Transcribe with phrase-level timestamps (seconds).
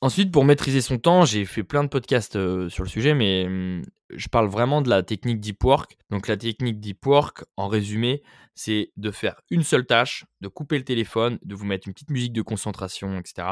[0.00, 3.46] Ensuite, pour maîtriser son temps, j'ai fait plein de podcasts euh, sur le sujet, mais
[3.46, 5.98] hum, je parle vraiment de la technique deep work.
[6.10, 8.22] Donc la technique deep work, en résumé,
[8.54, 12.10] c'est de faire une seule tâche, de couper le téléphone, de vous mettre une petite
[12.10, 13.48] musique de concentration, etc.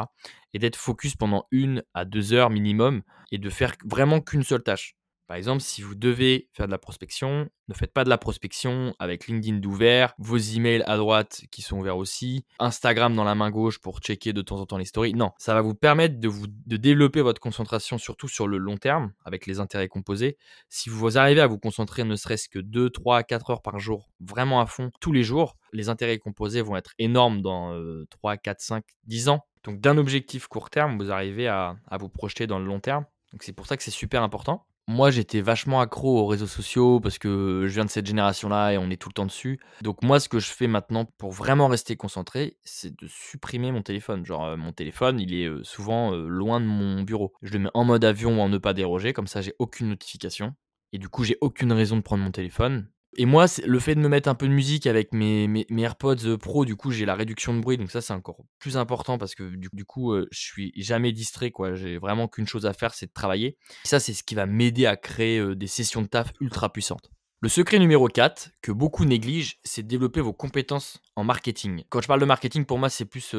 [0.53, 3.03] Et d'être focus pendant une à deux heures minimum
[3.33, 4.97] et de faire vraiment qu'une seule tâche.
[5.27, 8.95] Par exemple, si vous devez faire de la prospection, ne faites pas de la prospection
[9.01, 13.51] avec LinkedIn d'ouvert, vos emails à droite qui sont ouverts aussi, Instagram dans la main
[13.51, 15.15] gauche pour checker de temps en temps les stories.
[15.15, 18.77] Non, ça va vous permettre de, vous, de développer votre concentration surtout sur le long
[18.77, 20.37] terme avec les intérêts composés.
[20.69, 24.11] Si vous arrivez à vous concentrer ne serait-ce que 2, 3, 4 heures par jour,
[24.21, 27.77] vraiment à fond, tous les jours, les intérêts composés vont être énormes dans
[28.11, 29.41] 3, 4, 5, 10 ans.
[29.65, 33.05] Donc d'un objectif court terme, vous arrivez à, à vous projeter dans le long terme.
[33.33, 37.01] Donc c'est pour ça que c'est super important moi, j'étais vachement accro aux réseaux sociaux
[37.01, 39.59] parce que je viens de cette génération-là et on est tout le temps dessus.
[39.83, 43.83] Donc moi, ce que je fais maintenant pour vraiment rester concentré, c'est de supprimer mon
[43.83, 44.25] téléphone.
[44.25, 47.33] Genre, euh, mon téléphone, il est euh, souvent euh, loin de mon bureau.
[47.43, 49.89] Je le mets en mode avion ou en ne pas déroger, comme ça, j'ai aucune
[49.89, 50.55] notification.
[50.93, 52.89] Et du coup, j'ai aucune raison de prendre mon téléphone.
[53.19, 56.37] Et moi, le fait de me mettre un peu de musique avec mes, AirPods euh,
[56.37, 57.79] Pro, du coup, j'ai la réduction de bruit.
[57.79, 61.51] Donc ça, c'est encore plus important parce que du, coup, euh, je suis jamais distrait.
[61.51, 61.75] quoi.
[61.75, 63.57] J'ai vraiment qu'une chose à faire, c'est de travailler.
[63.85, 67.11] ça, c'est ce qui va m'aider à créer euh, des sessions de taf ultra puissantes.
[67.41, 71.85] Le secret numéro 4, que beaucoup négligent, c'est de développer vos compétences en marketing.
[71.91, 73.35] Quand je parle de marketing, pour moi, c'est plus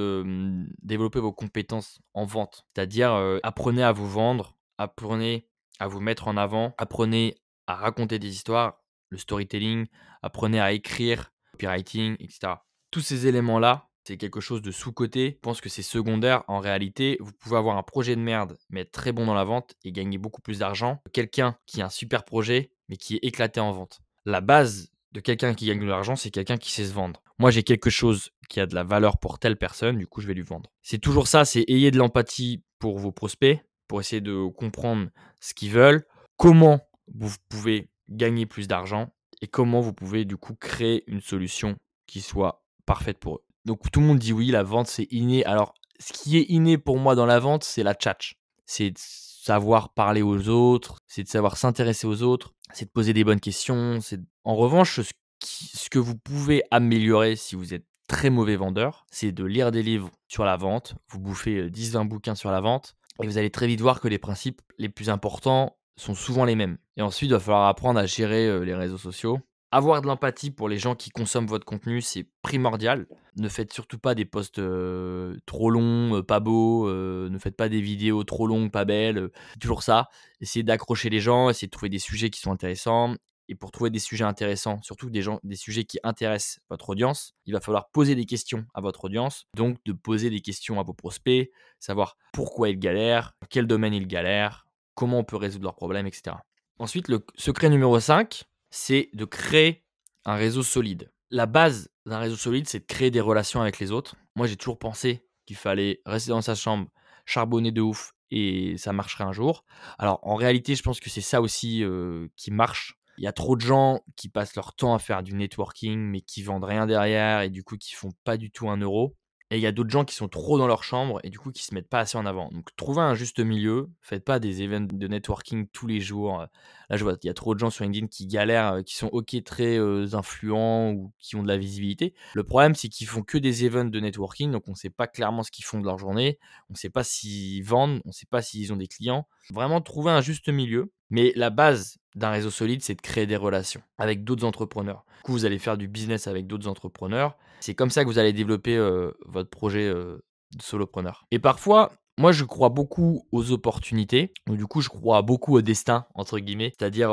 [0.84, 2.67] développer vos compétences en vente.
[2.73, 5.47] C'est-à-dire, apprenez à vous vendre, apprenez
[5.80, 9.88] à vous mettre en avant, apprenez à raconter des histoires, le storytelling,
[10.22, 12.53] apprenez à écrire, copywriting, etc.
[12.91, 15.31] Tous ces éléments-là, c'est quelque chose de sous-côté.
[15.31, 16.44] Je pense que c'est secondaire.
[16.47, 19.44] En réalité, vous pouvez avoir un projet de merde, mais être très bon dans la
[19.44, 23.16] vente et gagner beaucoup plus d'argent que quelqu'un qui a un super projet, mais qui
[23.16, 24.00] est éclaté en vente.
[24.25, 27.22] La base de quelqu'un qui gagne de l'argent, c'est quelqu'un qui sait se vendre.
[27.38, 30.28] Moi, j'ai quelque chose qui a de la valeur pour telle personne, du coup, je
[30.28, 30.72] vais lui vendre.
[30.81, 35.09] C'est toujours ça, c'est ayez de l'empathie pour vos prospects, pour essayer de comprendre
[35.41, 36.05] ce qu'ils veulent,
[36.38, 36.80] comment
[37.13, 39.09] vous pouvez gagner plus d'argent
[39.41, 41.75] et comment vous pouvez du coup créer une solution
[42.06, 43.44] qui soit parfaite pour eux.
[43.66, 45.45] Donc tout le monde dit oui, la vente c'est inné.
[45.45, 48.35] Alors ce qui est inné pour moi dans la vente, c'est la tchatch.
[48.66, 53.13] C'est de savoir parler aux autres, c'est de savoir s'intéresser aux autres, c'est de poser
[53.13, 54.00] des bonnes questions.
[54.01, 55.13] C'est En revanche, ce,
[55.44, 59.84] ce que vous pouvez améliorer si vous êtes très mauvais vendeur, c'est de lire des
[59.84, 60.96] livres sur la vente.
[61.09, 64.07] Vous bouffez 10-20 euh, bouquins sur la vente et vous allez très vite voir que
[64.07, 66.78] les principes les plus importants sont souvent les mêmes.
[66.96, 69.40] Et ensuite, il va falloir apprendre à gérer euh, les réseaux sociaux.
[69.72, 73.06] Avoir de l'empathie pour les gens qui consomment votre contenu, c'est primordial.
[73.35, 76.90] Ne faites surtout pas des posts euh, trop longs, euh, pas beaux.
[76.90, 79.30] ne faites pas des vidéos trop longues, pas belles.
[79.59, 80.08] toujours ça.
[80.40, 83.16] Essayez d'accrocher les gens, essayez de trouver des sujets qui sont intéressants.
[83.50, 87.34] Et pour trouver des sujets intéressants, surtout des, gens, des sujets qui intéressent votre audience,
[87.46, 89.47] il va falloir poser des questions à votre audience.
[89.56, 94.08] Donc, de poser des questions à vos prospects, savoir pourquoi ils galèrent, quel domaine ils
[94.08, 94.66] galèrent,
[94.97, 96.35] comment on peut résoudre leurs problèmes, etc.
[96.80, 99.85] Ensuite, le secret numéro 5, c'est de créer
[100.25, 101.12] un réseau solide.
[101.30, 104.16] La base d'un réseau solide, c'est de créer des relations avec les autres.
[104.35, 106.88] Moi, j'ai toujours pensé qu'il fallait rester dans sa chambre,
[107.25, 109.66] charbonner de ouf, et ça marcherait un jour.
[110.00, 112.96] Alors, en réalité, je pense que c'est ça aussi euh, qui marche.
[113.19, 116.22] Il y a trop de gens qui passent leur temps à faire du networking, mais
[116.22, 119.16] qui vendent rien derrière, et du coup, qui font pas du tout un euro.
[119.50, 121.52] Et il y a d'autres gens qui sont trop dans leur chambre et du coup
[121.52, 122.50] qui se mettent pas assez en avant.
[122.52, 126.46] Donc trouvez un juste milieu, faites pas des events de networking tous les jours.
[126.90, 128.96] Là je vois, il y a trop de gens sur LinkedIn qui galèrent, euh, qui
[128.96, 132.13] sont ok très euh, influents ou qui ont de la visibilité.
[132.34, 135.44] Le problème c'est qu'ils font que des events de networking, donc on sait pas clairement
[135.44, 138.74] ce qu'ils font de leur journée, on sait pas s'ils vendent, on sait pas s'ils
[138.74, 139.28] ont des clients.
[139.50, 140.91] Vraiment trouver un juste milieu.
[141.09, 145.06] Mais la base d'un réseau solide, c'est de créer des relations avec d'autres entrepreneurs.
[145.18, 148.19] Du coup, vous allez faire du business avec d'autres entrepreneurs c'est comme ça que vous
[148.19, 148.78] allez développer
[149.25, 150.22] votre projet de
[150.62, 151.25] solopreneur.
[151.31, 154.34] Et parfois, moi, je crois beaucoup aux opportunités.
[154.47, 156.73] du coup, je crois beaucoup au destin, entre guillemets.
[156.78, 157.09] C'est-à-dire,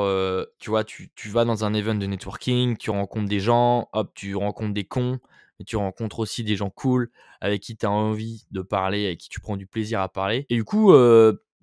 [0.59, 4.35] tu vois, tu, vas dans un event de networking, tu rencontres des gens, hop, tu
[4.35, 5.19] rencontres des cons,
[5.59, 7.11] mais tu rencontres aussi des gens cool
[7.41, 10.47] avec qui tu as envie de parler, avec qui tu prends du plaisir à parler.
[10.49, 10.93] Et du coup,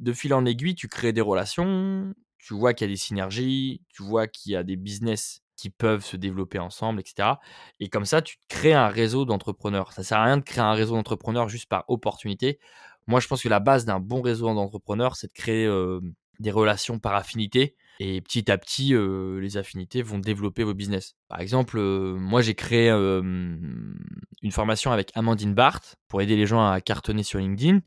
[0.02, 3.82] de fil en aiguille, tu crées des relations, tu vois qu'il y a des synergies,
[3.88, 7.30] tu vois qu'il y a des business qui peuvent se développer ensemble, etc.
[7.80, 9.94] Et comme ça, tu crées un réseau d'entrepreneurs.
[9.94, 12.60] Ça sert à rien de créer un réseau d'entrepreneurs juste par opportunité.
[13.06, 15.70] Moi, je pense que la base d'un bon réseau d'entrepreneurs, c'est de créer
[16.40, 17.76] des relations par affinité.
[18.00, 21.16] Et petit à petit, les affinités vont développer vos business.
[21.28, 26.82] Par exemple, moi, j'ai créé une formation avec Amandine Barthes pour aider les gens à
[26.82, 27.82] cartonner sur LinkedIn.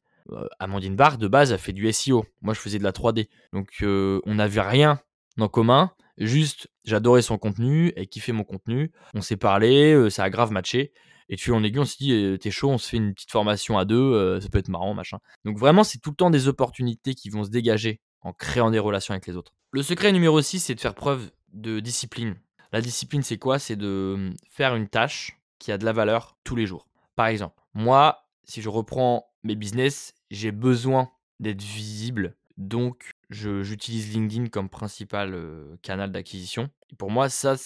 [0.58, 2.24] Amandine Barthes, de base, a fait du SEO.
[2.42, 3.28] Moi, je faisais de la 3D.
[3.52, 5.00] Donc, on n'avait rien
[5.38, 5.92] en commun.
[6.18, 8.92] Juste, j'adorais son contenu, elle kiffait mon contenu.
[9.14, 10.92] On s'est parlé, euh, ça a grave matché.
[11.28, 13.14] Et tu es en aiguille, on se dit, «Eh, t'es chaud, on se fait une
[13.14, 15.18] petite formation à deux, euh, ça peut être marrant, machin.
[15.44, 18.78] Donc vraiment, c'est tout le temps des opportunités qui vont se dégager en créant des
[18.78, 19.52] relations avec les autres.
[19.72, 22.36] Le secret numéro 6, c'est de faire preuve de discipline.
[22.72, 23.58] La discipline, c'est quoi?
[23.58, 26.86] C'est de hum, faire une tâche qui a de la valeur tous les jours.
[27.16, 32.36] Par exemple, moi, si je reprends mes business, j'ai besoin d'être visible.
[32.56, 35.38] Donc, j'utilise LinkedIn comme principal
[35.82, 36.70] canal d'acquisition.
[36.98, 37.56] Pour moi, ça,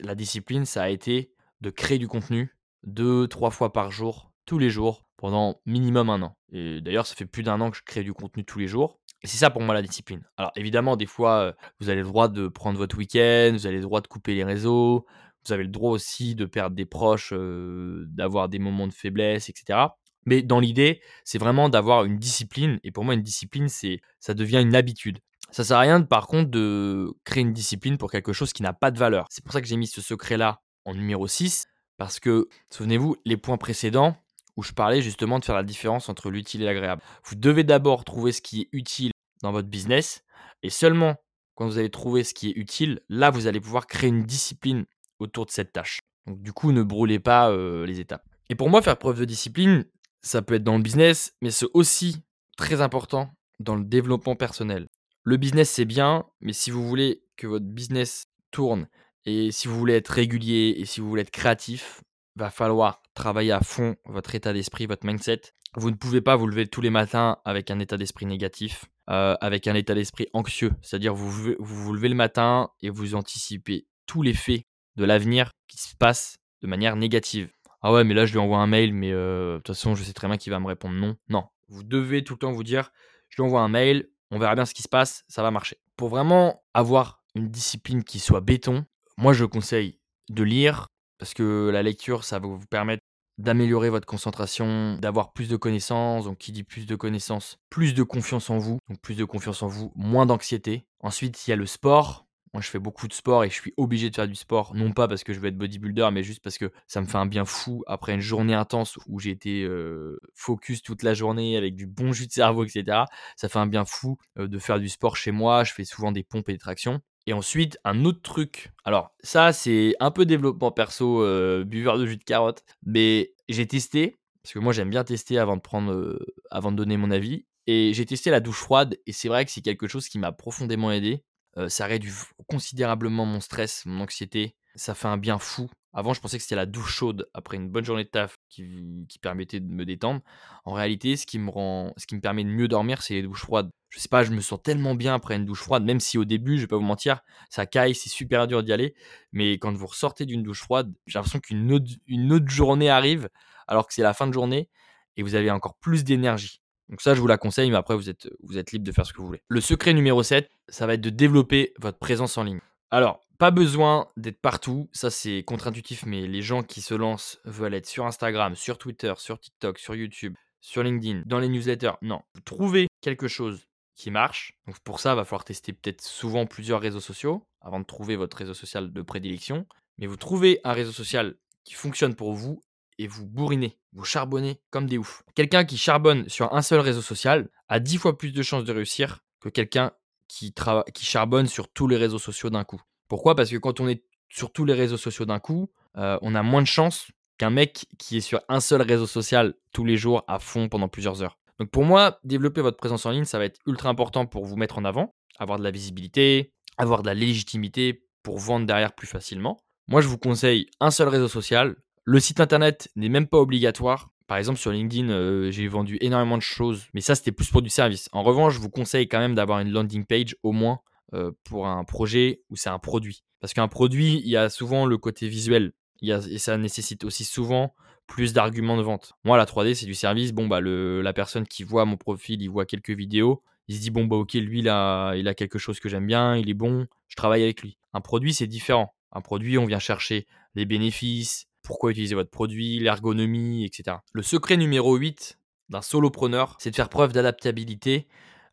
[0.00, 1.30] la discipline, ça a été
[1.60, 6.22] de créer du contenu deux, trois fois par jour, tous les jours, pendant minimum un
[6.22, 6.36] an.
[6.52, 9.00] Et d'ailleurs, ça fait plus d'un an que je crée du contenu tous les jours.
[9.22, 10.22] Et c'est ça pour moi la discipline.
[10.36, 13.82] Alors évidemment, des fois, vous avez le droit de prendre votre week-end, vous avez le
[13.82, 15.06] droit de couper les réseaux,
[15.44, 19.78] vous avez le droit aussi de perdre des proches, d'avoir des moments de faiblesse, etc.
[20.26, 22.78] Mais dans l'idée, c'est vraiment d'avoir une discipline.
[22.84, 25.20] Et pour moi, une discipline, c'est ça devient une habitude.
[25.50, 28.72] Ça sert à rien, par contre, de créer une discipline pour quelque chose qui n'a
[28.72, 29.26] pas de valeur.
[29.30, 31.66] C'est pour ça que j'ai mis ce secret-là en numéro 6.
[31.96, 34.16] Parce que, souvenez-vous, les points précédents,
[34.56, 37.02] où je parlais justement de faire la différence entre l'utile et l'agréable.
[37.24, 39.12] Vous devez d'abord trouver ce qui est utile
[39.42, 40.22] dans votre business.
[40.62, 41.16] Et seulement
[41.54, 44.84] quand vous avez trouvé ce qui est utile, là, vous allez pouvoir créer une discipline
[45.18, 46.00] autour de cette tâche.
[46.26, 48.24] Donc, du coup, ne brûlez pas euh, les étapes.
[48.50, 49.86] Et pour moi, faire preuve de discipline,
[50.26, 52.24] ça peut être dans le business, mais c'est aussi
[52.56, 53.30] très important
[53.60, 54.88] dans le développement personnel.
[55.22, 58.88] Le business, c'est bien, mais si vous voulez que votre business tourne
[59.24, 62.02] et si vous voulez être régulier et si vous voulez être créatif,
[62.36, 65.40] va falloir travailler à fond votre état d'esprit, votre mindset.
[65.74, 69.36] Vous ne pouvez pas vous lever tous les matins avec un état d'esprit négatif, euh,
[69.40, 70.72] avec un état d'esprit anxieux.
[70.82, 74.62] C'est-à-dire vous, vous vous levez le matin et vous anticipez tous les faits
[74.96, 77.50] de l'avenir qui se passent de manière négative.
[77.86, 80.02] Ah ouais, mais là je lui envoie un mail, mais euh, de toute façon je
[80.02, 81.14] sais très bien qu'il va me répondre non.
[81.28, 82.90] Non, vous devez tout le temps vous dire,
[83.28, 85.78] je lui envoie un mail, on verra bien ce qui se passe, ça va marcher.
[85.96, 88.86] Pour vraiment avoir une discipline qui soit béton,
[89.16, 90.00] moi je conseille
[90.30, 90.88] de lire,
[91.18, 93.04] parce que la lecture, ça va vous permettre
[93.38, 96.24] d'améliorer votre concentration, d'avoir plus de connaissances.
[96.24, 98.78] Donc, qui dit plus de connaissances, plus de confiance en vous.
[98.88, 100.86] Donc, plus de confiance en vous, moins d'anxiété.
[101.00, 102.25] Ensuite, il y a le sport.
[102.60, 105.08] Je fais beaucoup de sport et je suis obligé de faire du sport, non pas
[105.08, 107.44] parce que je veux être bodybuilder, mais juste parce que ça me fait un bien
[107.44, 111.86] fou après une journée intense où j'ai été euh, focus toute la journée avec du
[111.86, 113.04] bon jus de cerveau, etc.
[113.36, 115.64] Ça fait un bien fou euh, de faire du sport chez moi.
[115.64, 117.00] Je fais souvent des pompes et des tractions.
[117.26, 118.70] Et ensuite, un autre truc.
[118.84, 122.62] Alors, ça, c'est un peu développement perso, euh, buveur de jus de carotte.
[122.84, 126.76] Mais j'ai testé, parce que moi, j'aime bien tester avant de prendre, euh, avant de
[126.76, 127.44] donner mon avis.
[127.66, 128.96] Et j'ai testé la douche froide.
[129.06, 131.24] Et c'est vrai que c'est quelque chose qui m'a profondément aidé.
[131.68, 132.12] Ça réduit
[132.48, 134.56] considérablement mon stress, mon anxiété.
[134.74, 135.70] Ça fait un bien fou.
[135.94, 139.06] Avant, je pensais que c'était la douche chaude après une bonne journée de taf qui,
[139.22, 140.20] permettait de me détendre.
[140.66, 143.22] En réalité, ce qui me rend, ce qui me permet de mieux dormir, c'est les
[143.22, 146.00] douches froides je sais pas, je me sens tellement bien après une douche froide, même
[146.00, 148.94] si au début, je vais pas vous mentir, ça caille, c'est super dur d'y aller.
[149.32, 153.30] Mais quand vous ressortez d'une douche froide, j'ai l'impression qu'une autre, une autre journée arrive,
[153.66, 154.68] alors que c'est la fin de journée,
[155.16, 156.60] et vous avez encore plus d'énergie.
[156.88, 159.18] Donc ça, je vous la conseille, mais après, vous êtes, libre de faire ce que
[159.18, 159.42] vous voulez.
[159.48, 162.60] Le secret numéro 7, ça va être de développer votre présence en ligne.
[162.90, 167.74] Alors, pas besoin d'être partout, ça c'est contre-intuitif, mais les gens qui se lancent veulent
[167.74, 171.92] être sur Instagram, sur Twitter, sur TikTok, sur YouTube, sur LinkedIn, dans les newsletters.
[172.02, 174.54] Non, vous trouvez quelque chose qui marche.
[174.66, 178.16] Donc pour ça, il va falloir tester peut-être souvent plusieurs réseaux sociaux avant de trouver
[178.16, 179.66] votre réseau social de prédilection.
[179.98, 181.34] Mais vous trouvez un réseau social
[181.64, 182.62] qui fonctionne pour vous
[182.98, 185.22] et vous bourrinez, vous charbonnez comme des oufs.
[185.34, 188.72] Quelqu'un qui charbonne sur un seul réseau social a dix fois plus de chances de
[188.72, 189.92] réussir que quelqu'un
[190.28, 190.54] qui,
[190.94, 192.80] qui charbonne sur tous les réseaux sociaux d'un coup.
[193.08, 193.34] Pourquoi?
[193.34, 196.42] Parce que quand on est sur tous les réseaux sociaux d'un coup, euh, on a
[196.42, 200.24] moins de chances qu'un mec qui est sur un seul réseau social tous les jours
[200.26, 201.38] à fond pendant plusieurs heures.
[201.58, 204.56] Donc pour moi, développer votre présence en ligne, ça va être ultra important pour vous
[204.56, 209.06] mettre en avant, avoir de la visibilité, avoir de la légitimité pour vendre derrière plus
[209.06, 209.58] facilement.
[209.88, 211.76] Moi, je vous conseille un seul réseau social.
[212.08, 214.10] Le site internet n'est même pas obligatoire.
[214.28, 217.62] Par exemple, sur LinkedIn, euh, j'ai vendu énormément de choses, mais ça, c'était plus pour
[217.62, 218.08] du service.
[218.12, 220.78] En revanche, je vous conseille quand même d'avoir une landing page au moins
[221.14, 223.24] euh, pour un projet où c'est un produit.
[223.40, 225.72] Parce qu'un produit, il y a souvent le côté visuel.
[226.00, 227.74] et ça nécessite aussi souvent
[228.06, 229.14] plus d'arguments de vente.
[229.24, 230.30] Moi, la 3D, c'est du service.
[230.30, 233.42] Bon, bah, la personne qui voit mon profil, il voit quelques vidéos.
[233.66, 236.06] Il se dit, bon, bah, ok, lui, il a, il a quelque chose que j'aime
[236.06, 237.78] bien, il est bon, je travaille avec lui.
[237.94, 238.94] Un produit, c'est différent.
[239.10, 243.98] Un produit, on vient chercher les bénéfices, pourquoi utiliser votre produit, l'ergonomie, etc.
[244.12, 248.06] Le secret numéro 8 d'un solopreneur, c'est de faire preuve d'adaptabilité.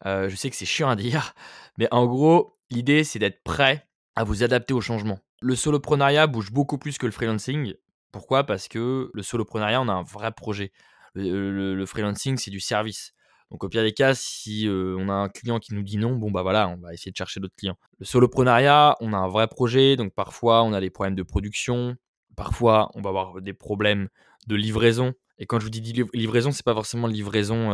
[0.08, 1.36] Euh, je sais que c'est chiant à dire,
[1.78, 5.20] mais en gros, l'idée, c'est d'être prêt à vous adapter au changement.
[5.42, 7.76] Le soloprenariat bouge beaucoup plus que le freelancing.
[8.12, 8.46] Pourquoi?
[8.46, 10.72] Parce que le soloprenariat, on a un vrai projet.
[11.14, 13.14] Le, freelancing, c'est du service.
[13.52, 16.32] Donc au pire des cas, si on a un client qui nous dit non, bon
[16.32, 17.78] bah voilà, on va essayer de chercher d'autres clients.
[18.00, 21.96] Le soloprenariat, on a un vrai projet, donc parfois on a des problèmes de production,
[22.36, 24.10] parfois on va avoir des problèmes
[24.48, 25.14] de livraison.
[25.40, 25.82] Et quand je vous dis
[26.14, 27.72] livraison, c'est pas forcément livraison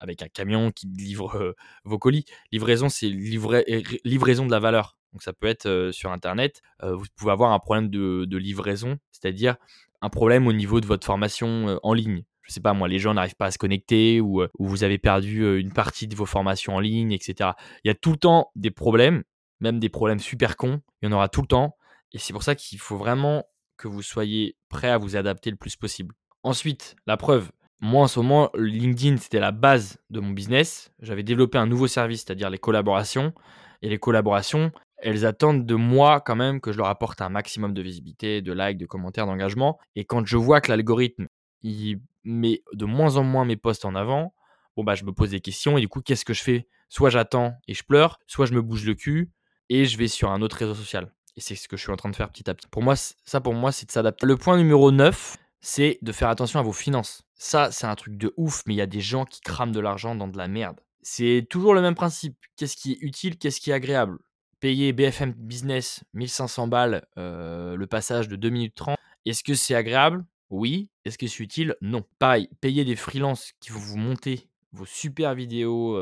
[0.00, 1.54] avec un camion qui livre
[1.84, 2.24] vos colis.
[2.50, 4.98] Livraison, c'est livraison de la valeur.
[5.12, 6.62] Donc ça peut être sur Internet.
[6.82, 9.56] vous pouvez avoir un problème de, livraison, c'est-à-dire
[10.02, 12.24] un problème au niveau de votre formation en ligne.
[12.42, 15.58] Je sais pas moi, les gens n'arrivent pas à se connecter ou, vous avez perdu
[15.58, 17.50] une partie de vos formations en ligne, etc.
[17.84, 19.22] Il y a tout le temps des problèmes,
[19.60, 20.80] même des problèmes super cons.
[21.00, 21.76] Il y en aura tout le temps.
[22.12, 23.44] Et c'est pour ça qu'il faut vraiment
[23.76, 26.14] que vous soyez prêt à vous adapter le plus possible.
[26.42, 27.50] Ensuite, la preuve.
[27.80, 30.90] Moi, en ce moment, LinkedIn, c'était la base de mon business.
[31.00, 33.34] J'avais développé un nouveau service, c'est-à-dire les collaborations.
[33.82, 37.74] Et les collaborations, elles attendent de moi quand même que je leur apporte un maximum
[37.74, 39.78] de visibilité, de likes, de commentaires, d'engagement.
[39.94, 41.26] Et quand je vois que l'algorithme,
[41.62, 44.34] il met de moins en moins mes posts en avant,
[44.76, 46.68] bon bah je me pose des questions et du coup qu'est-ce que je fais?
[46.88, 49.30] Soit j'attends et je pleure, soit je me bouge le cul
[49.68, 51.12] et je vais sur un autre réseau social.
[51.36, 52.66] Et c'est ce que je suis en train de faire petit à petit.
[52.68, 54.26] Pour moi, ça pour moi, c'est de s'adapter.
[54.26, 57.22] Le point numéro 9, c'est de faire attention à vos finances.
[57.34, 59.80] Ça, c'est un truc de ouf, mais il y a des gens qui crament de
[59.80, 60.80] l'argent dans de la merde.
[61.02, 62.36] C'est toujours le même principe.
[62.56, 64.18] Qu'est-ce qui est utile, qu'est-ce qui est agréable?
[64.60, 69.74] Payer BFM Business 1500 balles euh, le passage de 2 minutes 30, est-ce que c'est
[69.74, 70.24] agréable?
[70.48, 70.88] Oui.
[71.04, 71.76] Est-ce que c'est utile?
[71.82, 72.04] Non.
[72.18, 75.96] Pareil, payer des freelances qui vont vous monter vos super vidéos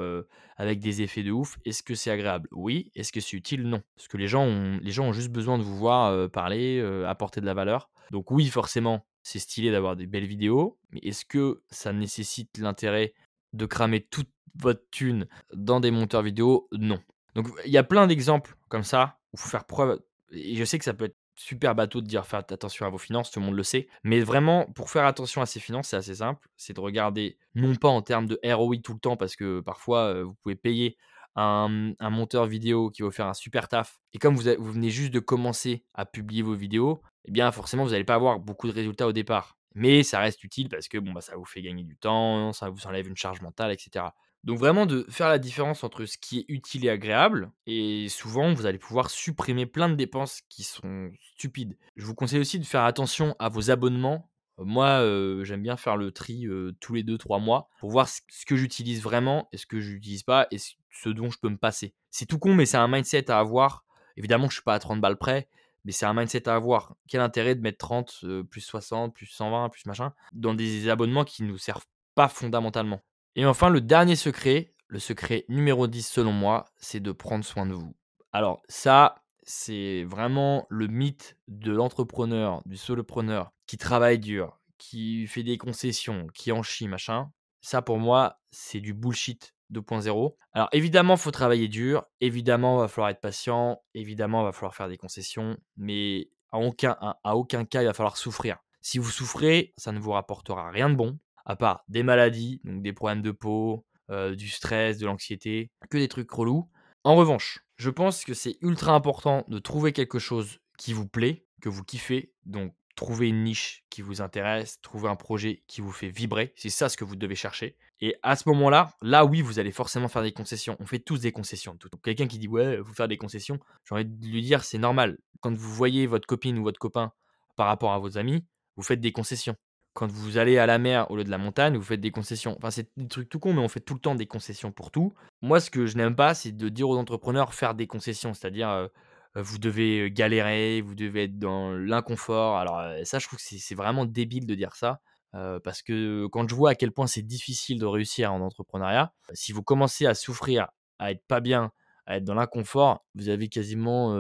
[0.57, 2.49] avec des effets de ouf, est-ce que c'est agréable?
[2.53, 2.91] Oui.
[2.95, 3.63] Est-ce que c'est utile?
[3.63, 3.83] Non.
[3.97, 7.41] Parce que les gens ont, les gens ont juste besoin de vous voir parler, apporter
[7.41, 7.91] de la valeur.
[8.11, 13.15] Donc oui, forcément, c'est stylé d'avoir des belles vidéos, mais est-ce que ça nécessite l'intérêt
[13.55, 16.69] de cramer toute votre thune dans des monteurs vidéo?
[16.73, 17.01] Non.
[17.35, 20.01] Donc il y a plein d'exemples comme ça où faut faire preuve.
[20.31, 22.99] Et je sais que ça peut être super bateau de dire faites attention à vos
[22.99, 23.89] finances, tout le monde le sait.
[24.03, 26.49] Mais vraiment, pour faire attention à ses finances, c'est assez simple.
[26.57, 30.23] C'est de regarder, non pas en termes de ROI tout le temps, parce que parfois,
[30.23, 30.97] vous pouvez payer
[31.37, 34.01] un, monteur vidéo qui va vous faire un super taf.
[34.13, 37.85] Et comme vous, vous venez juste de commencer à publier vos vidéos, eh bien forcément,
[37.85, 39.57] vous n'allez pas avoir beaucoup de résultats au départ.
[39.75, 42.71] Mais ça reste utile parce que bon, bah, ça vous fait gagner du temps, ça
[42.71, 44.07] vous enlève une charge mentale, etc.
[44.45, 47.51] Donc vraiment de faire la différence entre ce qui est utile et agréable.
[47.67, 51.79] Et souvent, vous allez pouvoir supprimer plein de dépenses qui sont stupides.
[51.97, 54.31] Je vous conseille aussi de faire attention à vos abonnements.
[54.59, 55.01] Moi,
[55.45, 56.47] j'aime bien faire le tri
[56.79, 60.23] tous les 2-3 mois pour voir ce que j'utilise vraiment et ce que je n'utilise
[60.23, 61.95] pas et ce dont je peux me passer.
[62.11, 63.85] C'est tout con, mais c'est un mindset à avoir.
[64.17, 65.49] Évidemment, je ne suis pas à 30 balles près,
[65.85, 66.95] mais c'est un mindset à avoir.
[67.09, 71.43] Quel intérêt de mettre 30, plus 60, plus 120, plus machin, dans des abonnements qui
[71.43, 73.01] ne nous servent pas fondamentalement?
[73.37, 77.67] Et enfin, le dernier secret, le secret numéro 10 selon moi, c'est de prendre soin
[77.67, 77.97] de vous.
[78.33, 85.43] Alors ça, c'est vraiment le mythe de l'entrepreneur, du solopreneur qui travaille dur, qui fait
[85.43, 87.31] des concessions, qui en chie, machin.
[87.61, 90.37] Ça, pour moi, c'est du bullshit 2.0.
[90.53, 94.75] Alors évidemment, faut travailler dur, évidemment, il va falloir être patient, évidemment, il va falloir
[94.75, 98.59] faire des concessions, mais à aucun, à aucun cas, il va falloir souffrir.
[98.81, 102.83] Si vous souffrez, ça ne vous rapportera rien de bon à part des maladies, donc
[102.83, 106.69] des problèmes de peau, euh, du stress, de l'anxiété, que des trucs relous.
[107.05, 111.47] En revanche, je pense que c'est ultra important de trouver quelque chose qui vous plaît,
[111.61, 115.91] que vous kiffez, donc trouver une niche qui vous intéresse, trouver un projet qui vous
[115.91, 117.77] fait vibrer, c'est ça ce que vous devez chercher.
[118.01, 120.77] Et à ce moment-là, là oui, vous allez forcément faire des concessions.
[120.81, 121.77] On fait tous des concessions.
[122.03, 123.59] Quelqu'un qui dit ouais, vous faire des concessions,
[123.89, 125.19] j'ai envie de lui dire c'est normal.
[125.41, 127.13] Quand vous voyez votre copine ou votre copain
[127.57, 128.45] par rapport à vos amis,
[128.77, 129.57] vous faites des concessions
[129.95, 132.57] quand vous allez à la mer au lieu de la montagne, vous faites des concessions.
[132.59, 134.91] Enfin, c'est des trucs tout con, mais on fait tout le temps des concessions pour
[134.91, 135.15] tout.
[135.41, 138.69] Moi, ce que je n'aime pas, c'est de dire aux entrepreneurs faire des concessions, c'est-à-dire
[138.69, 138.89] euh,
[139.37, 142.59] euh, vous devez euh, galérer, vous devez être dans l'inconfort.
[142.59, 145.01] Alors ça, je trouve que c'est vraiment débile de dire ça.
[145.33, 149.53] parce que quand je vois à quel point c'est difficile de réussir en entrepreneuriat, si
[149.53, 151.73] vous commencez à souffrir, à être pas bien,
[152.07, 154.15] à être dans l'inconfort, vous avez quasiment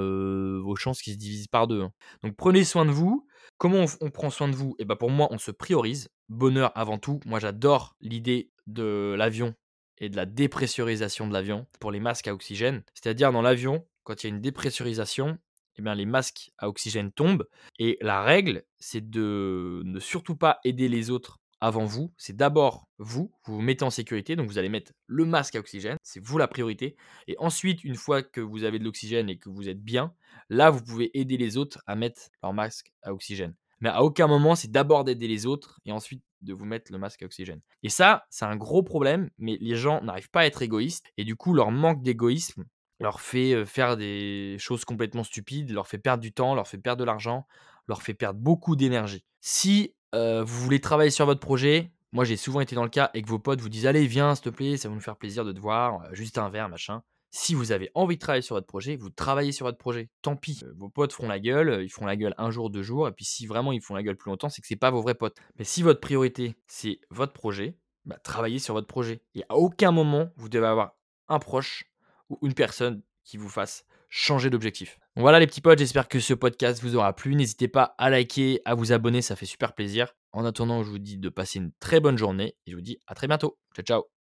[0.60, 1.82] vos chances qui se divisent par deux.
[1.82, 1.92] Hein.
[2.22, 3.26] Donc prenez soin de vous.
[3.58, 4.74] Comment on, prend soin de vous?
[4.78, 6.08] Et eh ben pour moi, on se priorise.
[6.28, 7.20] Bonheur avant tout.
[7.26, 9.54] Moi, j'adore l'idée de l'avion
[9.98, 12.82] et de la dépressurisation de l'avion pour les masques à oxygène.
[12.94, 15.38] C'est-à-dire dans l'avion, quand il y a une dépressurisation,
[15.76, 17.46] eh bien, les masques à oxygène tombent.
[17.78, 22.86] Et la règle, c'est de ne surtout pas aider les autres avant vous, c'est d'abord
[22.98, 26.22] vous, vous vous mettez en sécurité, donc vous allez mettre le masque à oxygène, c'est
[26.22, 26.94] vous la priorité.
[27.26, 30.12] Et ensuite, une fois que vous avez de l'oxygène et que vous êtes bien,
[30.50, 33.54] là, vous pouvez aider les autres à mettre leur masque à oxygène.
[33.80, 36.98] Mais à aucun moment, c'est d'abord d'aider les autres et ensuite de vous mettre le
[36.98, 37.62] masque à oxygène.
[37.82, 41.24] Et ça, c'est un gros problème, mais les gens n'arrivent pas à être égoïstes, et
[41.24, 42.64] du coup, leur manque d'égoïsme
[43.00, 46.78] leur fait euh, faire des choses complètement stupides, leur fait perdre du temps, leur fait
[46.78, 47.46] perdre de l'argent,
[47.88, 49.24] leur fait perdre beaucoup d'énergie.
[49.40, 53.10] Si euh, vous voulez travailler sur votre projet, moi j'ai souvent été dans le cas
[53.14, 55.44] et vos potes vous disent allez viens s'il te plaît, ça va nous faire plaisir
[55.44, 57.02] de te voir, euh, juste un verre machin.
[57.30, 60.08] Si vous avez envie de travailler sur votre projet, vous travaillez sur votre projet.
[60.22, 62.84] Tant pis, euh, vos potes feront la gueule, ils feront la gueule un jour, deux
[62.84, 64.92] jours, et puis si vraiment ils font la gueule plus longtemps, c'est que c'est pas
[64.92, 65.36] vos vrais potes.
[65.58, 69.20] Mais si votre priorité, c'est votre projet, bah, travaillez sur votre projet.
[69.34, 70.94] Et à aucun moment, vous devez avoir
[71.28, 71.90] un proche
[72.30, 73.84] ou une personne qui vous fasse
[74.16, 75.00] changer d'objectif.
[75.16, 77.34] Voilà les petits potes, j'espère que ce podcast vous aura plu.
[77.34, 80.14] N'hésitez pas à liker, à vous abonner, ça fait super plaisir.
[80.32, 82.98] En attendant, je vous dis de passer une très bonne journée et je vous dis
[83.08, 83.58] à très bientôt.
[83.74, 84.04] Ciao ciao